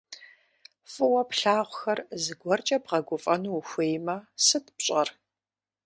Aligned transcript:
Фӏыуэ 0.91 1.21
плъагъухэр 1.29 1.99
зыгуэркӏэ 2.23 2.77
бгъэгуфӏэну 2.83 3.51
ухуеймэ, 3.57 4.15
сыт 4.45 4.65
пщӏэр? 4.75 5.09